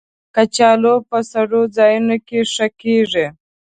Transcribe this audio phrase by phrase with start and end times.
[0.35, 3.27] کچالو په سړو ځایونو کې ښه کېږي